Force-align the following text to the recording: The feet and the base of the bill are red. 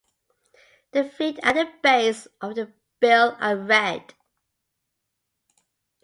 The 0.93 1.03
feet 1.07 1.39
and 1.43 1.55
the 1.59 1.71
base 1.83 2.27
of 2.41 2.55
the 2.55 2.73
bill 2.99 3.37
are 3.39 3.55
red. 3.55 4.15